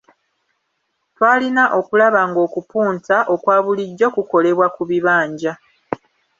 Twalina 1.15 1.63
okulaba 1.79 2.21
ng’okupunta 2.29 3.17
okwa 3.33 3.55
bulijjo 3.63 4.07
kukolebwa 4.15 4.67
ku 4.75 4.83
bibanja. 4.89 5.53